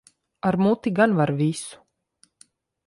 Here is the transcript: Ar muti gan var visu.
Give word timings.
Ar 0.47 0.55
muti 0.63 0.89
gan 0.97 1.11
var 1.19 1.31
visu. 1.39 1.77